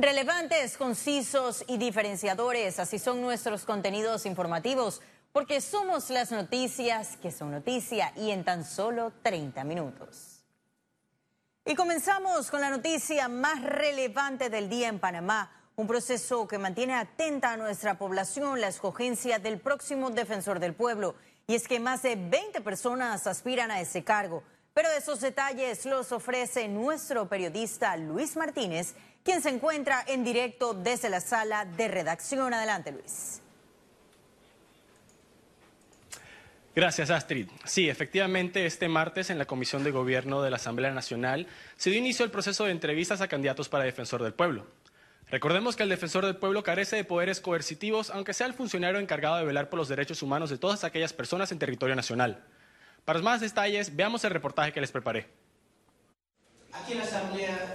[0.00, 5.02] Relevantes, concisos y diferenciadores, así son nuestros contenidos informativos,
[5.32, 10.44] porque somos las noticias que son noticia y en tan solo 30 minutos.
[11.64, 16.94] Y comenzamos con la noticia más relevante del día en Panamá, un proceso que mantiene
[16.94, 21.16] atenta a nuestra población la escogencia del próximo defensor del pueblo.
[21.48, 24.44] Y es que más de 20 personas aspiran a ese cargo.
[24.74, 28.94] Pero esos detalles los ofrece nuestro periodista Luis Martínez,
[29.28, 32.54] quien se encuentra en directo desde la sala de redacción.
[32.54, 33.42] Adelante, Luis.
[36.74, 37.46] Gracias, Astrid.
[37.66, 41.46] Sí, efectivamente, este martes en la Comisión de Gobierno de la Asamblea Nacional
[41.76, 44.66] se dio inicio el proceso de entrevistas a candidatos para defensor del pueblo.
[45.30, 49.36] Recordemos que el defensor del pueblo carece de poderes coercitivos, aunque sea el funcionario encargado
[49.36, 52.46] de velar por los derechos humanos de todas aquellas personas en territorio nacional.
[53.04, 55.28] Para más detalles, veamos el reportaje que les preparé.
[56.72, 57.74] Aquí en la Asamblea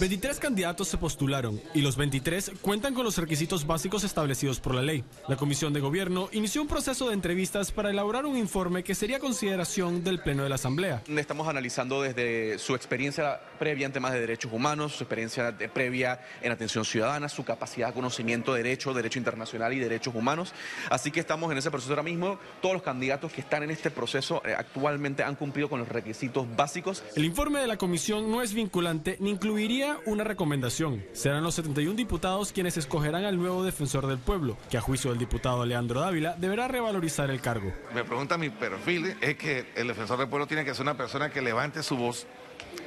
[0.00, 4.82] 23 candidatos se postularon y los 23 cuentan con los requisitos básicos establecidos por la
[4.82, 5.04] ley.
[5.28, 9.18] La Comisión de Gobierno inició un proceso de entrevistas para elaborar un informe que sería
[9.18, 11.02] consideración del Pleno de la Asamblea.
[11.08, 16.52] Estamos analizando desde su experiencia previa en temas de derechos humanos, su experiencia previa en
[16.52, 20.52] atención ciudadana, su capacidad de conocimiento de derecho, derecho internacional y derechos humanos.
[20.88, 22.38] Así que estamos en ese proceso ahora mismo.
[22.62, 26.46] Todos los candidatos que están en este proceso eh, actualmente han cumplido con los requisitos
[26.56, 27.02] básicos.
[27.14, 31.04] El informe de la Comisión no es vinculante ni incluiría una recomendación.
[31.12, 35.18] Serán los 71 diputados quienes escogerán al nuevo defensor del pueblo, que a juicio del
[35.18, 37.72] diputado Leandro Dávila deberá revalorizar el cargo.
[37.94, 41.30] Me pregunta mi perfil, es que el defensor del pueblo tiene que ser una persona
[41.30, 42.26] que levante su voz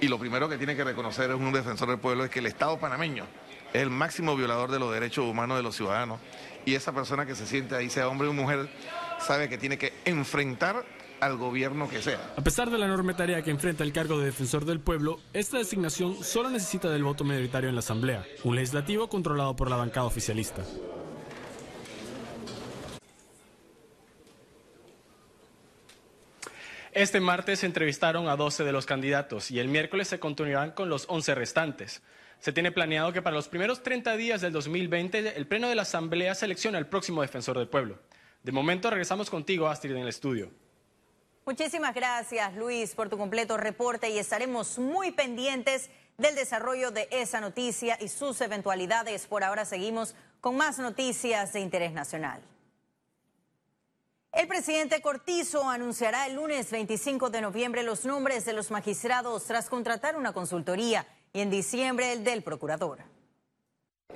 [0.00, 2.46] y lo primero que tiene que reconocer es un defensor del pueblo es que el
[2.46, 3.24] Estado panameño
[3.72, 6.20] es el máximo violador de los derechos humanos de los ciudadanos
[6.64, 8.68] y esa persona que se siente ahí, sea hombre o mujer,
[9.18, 10.84] sabe que tiene que enfrentar
[11.20, 12.32] al gobierno que sea.
[12.36, 15.58] A pesar de la enorme tarea que enfrenta el cargo de defensor del pueblo, esta
[15.58, 20.06] designación solo necesita del voto mayoritario en la Asamblea, un legislativo controlado por la bancada
[20.06, 20.64] oficialista.
[26.92, 30.88] Este martes se entrevistaron a 12 de los candidatos y el miércoles se continuarán con
[30.88, 32.02] los 11 restantes.
[32.40, 35.82] Se tiene planeado que para los primeros 30 días del 2020 el Pleno de la
[35.82, 38.00] Asamblea seleccione al próximo defensor del pueblo.
[38.42, 40.50] De momento regresamos contigo, Astrid, en el estudio.
[41.50, 47.40] Muchísimas gracias, Luis, por tu completo reporte y estaremos muy pendientes del desarrollo de esa
[47.40, 49.26] noticia y sus eventualidades.
[49.26, 52.40] Por ahora seguimos con más noticias de interés nacional.
[54.30, 59.68] El presidente Cortizo anunciará el lunes 25 de noviembre los nombres de los magistrados tras
[59.68, 62.98] contratar una consultoría y en diciembre el del procurador.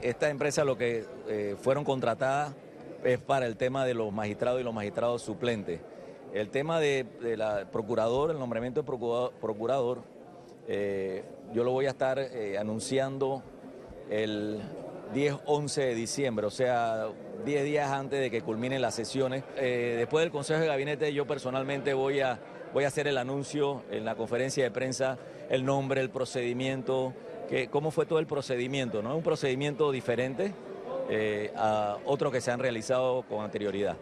[0.00, 2.54] Esta empresa lo que eh, fueron contratadas
[3.02, 5.80] es para el tema de los magistrados y los magistrados suplentes.
[6.34, 7.06] El tema de,
[7.36, 8.86] la procurador, el nombramiento de
[9.40, 10.02] procurador,
[10.66, 11.22] eh,
[11.52, 13.44] yo lo voy a estar eh, anunciando
[14.10, 14.60] el
[15.14, 17.06] 10-11 de diciembre, o sea,
[17.44, 19.44] 10 días antes de que culminen las sesiones.
[19.56, 22.40] Eh, después del Consejo de Gabinete yo personalmente voy a,
[22.72, 25.18] voy a hacer el anuncio en la conferencia de prensa,
[25.50, 27.12] el nombre, el procedimiento,
[27.48, 29.16] que, cómo fue todo el procedimiento, ¿no?
[29.16, 30.52] Un procedimiento diferente
[31.56, 33.96] a otros que se han realizado con anterioridad.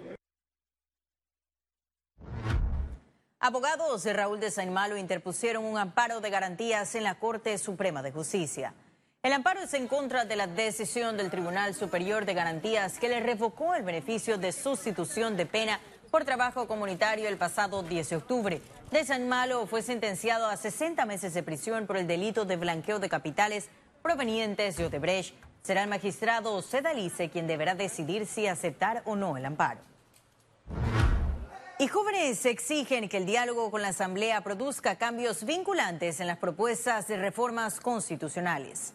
[3.45, 8.01] Abogados de Raúl de Saint Malo interpusieron un amparo de garantías en la Corte Suprema
[8.01, 8.73] de Justicia.
[9.21, 13.19] El amparo es en contra de la decisión del Tribunal Superior de Garantías que le
[13.19, 15.81] revocó el beneficio de sustitución de pena
[16.13, 18.63] por trabajo comunitario el pasado 10 de octubre.
[18.93, 23.01] De Saint Malo fue sentenciado a 60 meses de prisión por el delito de blanqueo
[23.01, 23.71] de capitales
[24.03, 25.35] provenientes de Odebrecht.
[25.63, 29.81] Será el magistrado Sedalice quien deberá decidir si aceptar o no el amparo.
[31.83, 37.09] Y jóvenes exigen que el diálogo con la Asamblea produzca cambios vinculantes en las propuestas
[37.09, 38.95] de reformas constitucionales.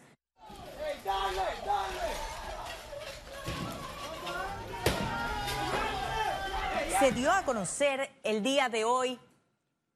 [6.98, 9.20] Se dio a conocer el día de hoy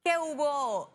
[0.03, 0.92] que hubo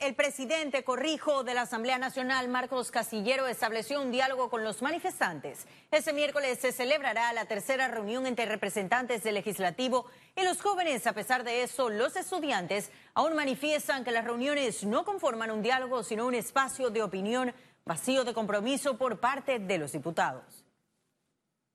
[0.00, 5.66] el presidente, corrijo, de la Asamblea Nacional, Marcos Casillero, estableció un diálogo con los manifestantes.
[5.90, 11.06] Ese miércoles se celebrará la tercera reunión entre representantes del legislativo y los jóvenes.
[11.06, 16.02] A pesar de eso, los estudiantes aún manifiestan que las reuniones no conforman un diálogo,
[16.02, 17.52] sino un espacio de opinión
[17.84, 20.64] vacío de compromiso por parte de los diputados.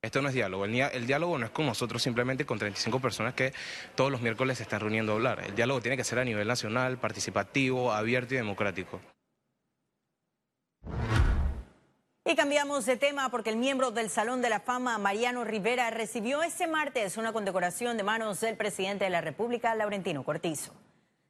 [0.03, 0.65] Esto no es diálogo.
[0.65, 3.53] El, diálogo no es con nosotros simplemente con 35 personas que
[3.95, 5.39] todos los miércoles se están reuniendo a hablar.
[5.45, 8.99] El diálogo tiene que ser a nivel nacional, participativo, abierto y democrático.
[12.25, 16.43] Y cambiamos de tema porque el miembro del Salón de la Fama, Mariano Rivera, recibió
[16.43, 20.73] este martes una condecoración de manos del presidente de la República, Laurentino Cortizo.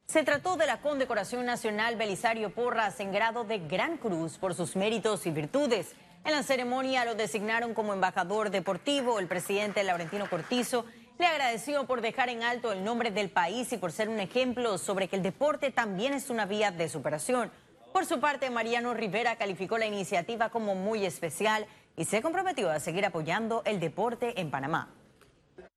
[0.08, 4.76] Se trató de la condecoración nacional Belisario Porras en grado de Gran Cruz por sus
[4.76, 5.96] méritos y virtudes.
[6.26, 9.20] En la ceremonia lo designaron como embajador deportivo.
[9.20, 10.86] El presidente Laurentino Cortizo
[11.20, 14.78] le agradeció por dejar en alto el nombre del país y por ser un ejemplo
[14.78, 17.52] sobre que el deporte también es una vía de superación.
[17.92, 21.68] Por su parte, Mariano Rivera calificó la iniciativa como muy especial
[21.98, 24.94] y se comprometió a seguir apoyando el deporte en Panamá.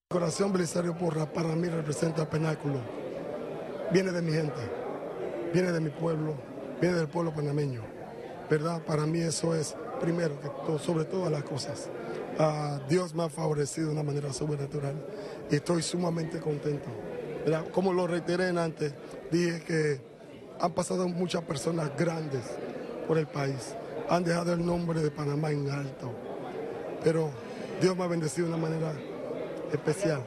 [0.08, 2.80] Corazón Belisario Porra para mí representa penáculo.
[3.90, 4.60] Viene de mi gente,
[5.52, 6.36] viene de mi pueblo,
[6.80, 7.82] viene del pueblo panameño.
[8.48, 8.80] ¿Verdad?
[8.82, 11.88] Para mí eso es primero que todo, sobre todas las cosas.
[12.88, 14.94] Dios me ha favorecido de una manera sobrenatural
[15.50, 16.88] y estoy sumamente contento.
[17.72, 18.94] Como lo reiteré antes,
[19.30, 20.00] dije que
[20.60, 22.42] han pasado muchas personas grandes
[23.06, 23.74] por el país,
[24.08, 26.12] han dejado el nombre de Panamá en alto,
[27.04, 27.30] pero
[27.80, 28.92] Dios me ha bendecido de una manera
[29.72, 30.24] especial.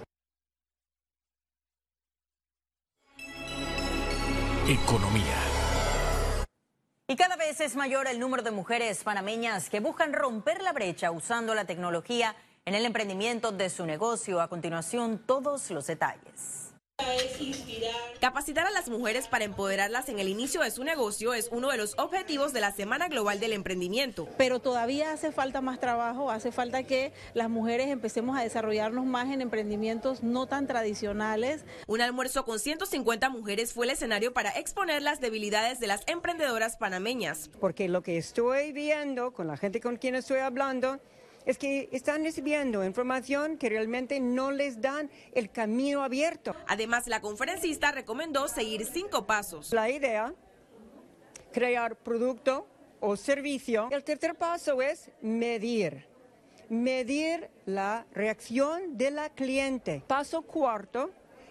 [4.67, 5.38] Economía.
[7.09, 11.09] Y cada vez es mayor el número de mujeres panameñas que buscan romper la brecha
[11.09, 12.35] usando la tecnología
[12.65, 14.39] en el emprendimiento de su negocio.
[14.39, 16.68] A continuación, todos los detalles.
[18.19, 21.77] Capacitar a las mujeres para empoderarlas en el inicio de su negocio es uno de
[21.77, 24.27] los objetivos de la Semana Global del Emprendimiento.
[24.37, 29.31] Pero todavía hace falta más trabajo, hace falta que las mujeres empecemos a desarrollarnos más
[29.31, 31.63] en emprendimientos no tan tradicionales.
[31.87, 36.75] Un almuerzo con 150 mujeres fue el escenario para exponer las debilidades de las emprendedoras
[36.75, 37.49] panameñas.
[37.59, 40.99] Porque lo que estoy viendo con la gente con quien estoy hablando
[41.45, 46.55] es que están recibiendo información que realmente no les dan el camino abierto.
[46.67, 49.73] Además, la conferencista recomendó seguir cinco pasos.
[49.73, 50.33] La idea,
[51.51, 52.67] crear producto
[52.99, 53.87] o servicio.
[53.91, 56.05] El tercer paso es medir.
[56.69, 60.03] Medir la reacción de la cliente.
[60.05, 61.09] Paso cuarto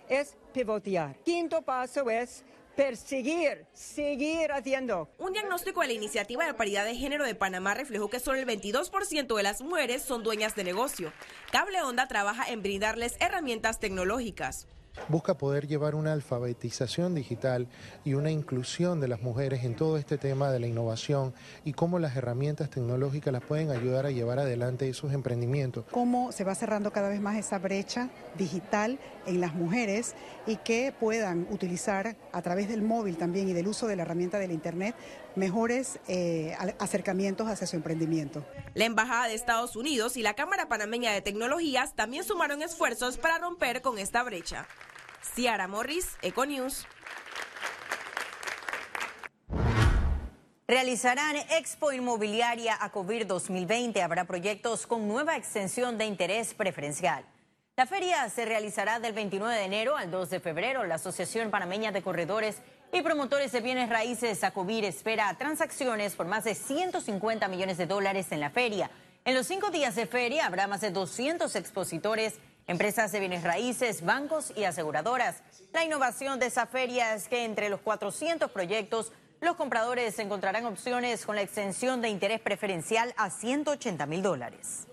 [0.08, 1.16] es pivotear.
[1.24, 2.44] Quinto paso es
[2.78, 5.10] perseguir, seguir haciendo.
[5.18, 8.46] Un diagnóstico de la iniciativa de paridad de género de Panamá reflejó que solo el
[8.46, 11.12] 22% de las mujeres son dueñas de negocio.
[11.50, 14.68] Cable Onda trabaja en brindarles herramientas tecnológicas
[15.08, 17.68] busca poder llevar una alfabetización digital
[18.04, 21.98] y una inclusión de las mujeres en todo este tema de la innovación y cómo
[21.98, 25.84] las herramientas tecnológicas las pueden ayudar a llevar adelante esos emprendimientos.
[25.90, 30.14] Cómo se va cerrando cada vez más esa brecha digital en las mujeres
[30.46, 34.38] y que puedan utilizar a través del móvil también y del uso de la herramienta
[34.38, 34.94] del Internet
[35.38, 38.44] mejores eh, acercamientos hacia su emprendimiento.
[38.74, 43.38] La Embajada de Estados Unidos y la Cámara Panameña de Tecnologías también sumaron esfuerzos para
[43.38, 44.66] romper con esta brecha.
[45.34, 46.86] Ciara Morris, Econews.
[50.66, 54.02] Realizarán Expo Inmobiliaria ACOVIR 2020.
[54.02, 57.24] Habrá proyectos con nueva extensión de interés preferencial.
[57.78, 60.84] La feria se realizará del 29 de enero al 2 de febrero.
[60.84, 62.56] La Asociación Panameña de Corredores
[62.92, 68.32] y Promotores de Bienes Raíces ACOVIR espera transacciones por más de 150 millones de dólares
[68.32, 68.90] en la feria.
[69.24, 74.04] En los cinco días de feria habrá más de 200 expositores empresas de bienes raíces,
[74.04, 75.44] bancos y aseguradoras.
[75.72, 81.24] La innovación de esa feria es que entre los 400 proyectos, los compradores encontrarán opciones
[81.24, 84.88] con la extensión de interés preferencial a 180 mil dólares.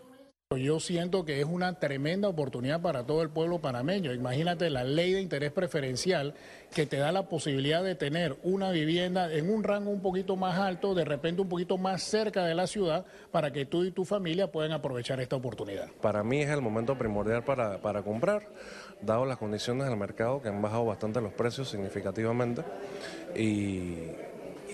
[0.53, 4.13] Yo siento que es una tremenda oportunidad para todo el pueblo panameño.
[4.13, 6.35] Imagínate la ley de interés preferencial
[6.71, 10.59] que te da la posibilidad de tener una vivienda en un rango un poquito más
[10.59, 14.05] alto, de repente un poquito más cerca de la ciudad, para que tú y tu
[14.05, 15.89] familia puedan aprovechar esta oportunidad.
[15.99, 18.43] Para mí es el momento primordial para, para comprar,
[19.01, 22.61] dado las condiciones del mercado que han bajado bastante los precios significativamente
[23.35, 24.11] y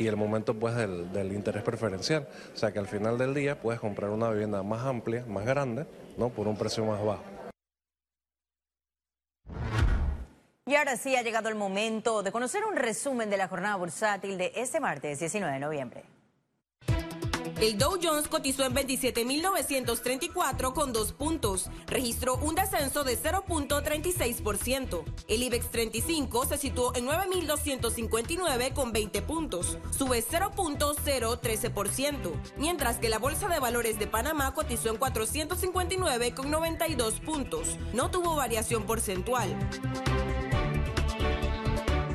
[0.01, 2.27] y el momento pues del, interés preferencial.
[2.53, 5.85] O sea que al final del día puedes comprar una vivienda más amplia, más grande,
[6.17, 6.29] ¿no?
[6.29, 7.23] por un precio más bajo.
[10.65, 14.37] Y ahora sí ha llegado el momento de conocer un resumen de la jornada bursátil
[14.37, 16.03] de este martes 19 de noviembre.
[17.61, 21.69] El Dow Jones cotizó en 27.934 con dos puntos.
[21.85, 25.03] Registró un descenso de 0.36%.
[25.27, 29.77] El IBEX 35 se situó en 9.259 con 20 puntos.
[29.95, 32.31] Sube 0.013%.
[32.57, 37.77] Mientras que la Bolsa de Valores de Panamá cotizó en 459 con 92 puntos.
[37.93, 39.55] No tuvo variación porcentual.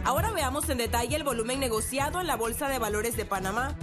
[0.03, 3.79] Ahora veamos en detalle el volumen negociado en la Bolsa de Valores de Panamá.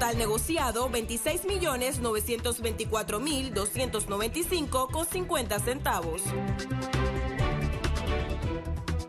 [0.00, 6.22] Total negociado 26 millones 924 mil 295 con 50 centavos.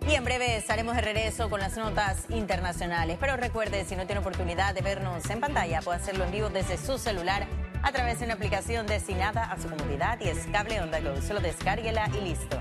[0.06, 3.16] Y en breve estaremos de regreso con las notas internacionales.
[3.22, 6.78] Pero recuerde, si no tiene oportunidad de vernos en pantalla, puede hacerlo en vivo desde
[6.78, 7.48] su celular
[7.84, 11.22] a través de una aplicación destinada a su comodidad y es cable onda go.
[11.22, 12.60] Solo descárguela y listo.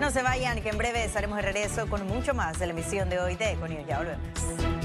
[0.00, 3.08] No se vayan, que en breve estaremos de regreso con mucho más de la emisión
[3.08, 3.86] de hoy de Econio.
[3.86, 4.79] Ya volvemos.